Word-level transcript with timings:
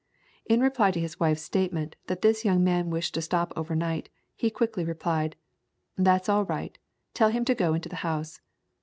In 0.47 0.61
reply 0.61 0.89
to 0.89 0.99
his 0.99 1.19
wife's 1.19 1.43
statement, 1.43 1.95
that 2.07 2.23
this 2.23 2.43
young 2.43 2.63
man 2.63 2.89
wished 2.89 3.13
to 3.13 3.21
stop 3.21 3.53
over 3.55 3.75
night, 3.75 4.09
he 4.35 4.49
quickly 4.49 4.83
re 4.83 4.95
plied, 4.95 5.35
"That's 5.95 6.27
all 6.27 6.43
right; 6.43 6.75
tell 7.13 7.29
him 7.29 7.45
to 7.45 7.53
go 7.53 7.75
into 7.75 7.87
the 7.87 7.97
house." 7.97 8.41